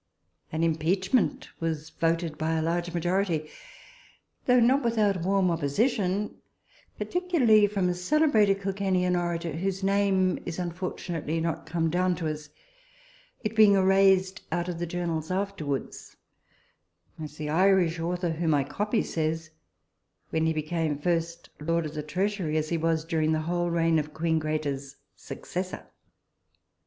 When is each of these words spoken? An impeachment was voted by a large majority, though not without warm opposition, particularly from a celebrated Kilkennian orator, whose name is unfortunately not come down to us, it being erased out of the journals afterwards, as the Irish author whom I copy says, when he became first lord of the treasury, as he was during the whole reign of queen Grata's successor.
An 0.51 0.63
impeachment 0.63 1.49
was 1.59 1.91
voted 1.91 2.35
by 2.35 2.53
a 2.53 2.61
large 2.63 2.91
majority, 2.91 3.47
though 4.47 4.59
not 4.59 4.83
without 4.83 5.21
warm 5.21 5.51
opposition, 5.51 6.37
particularly 6.97 7.67
from 7.67 7.87
a 7.87 7.93
celebrated 7.93 8.61
Kilkennian 8.63 9.15
orator, 9.15 9.51
whose 9.51 9.83
name 9.83 10.39
is 10.43 10.57
unfortunately 10.57 11.39
not 11.39 11.67
come 11.67 11.91
down 11.91 12.15
to 12.15 12.27
us, 12.27 12.49
it 13.43 13.55
being 13.55 13.75
erased 13.75 14.41
out 14.51 14.67
of 14.67 14.79
the 14.79 14.87
journals 14.87 15.29
afterwards, 15.29 16.17
as 17.21 17.37
the 17.37 17.51
Irish 17.51 17.99
author 17.99 18.31
whom 18.31 18.55
I 18.55 18.63
copy 18.63 19.03
says, 19.03 19.51
when 20.31 20.47
he 20.47 20.51
became 20.53 20.97
first 20.97 21.51
lord 21.59 21.85
of 21.85 21.93
the 21.93 22.01
treasury, 22.01 22.57
as 22.57 22.69
he 22.69 22.77
was 22.79 23.05
during 23.05 23.33
the 23.33 23.41
whole 23.41 23.69
reign 23.69 23.99
of 23.99 24.15
queen 24.15 24.39
Grata's 24.39 24.95
successor. 25.15 25.85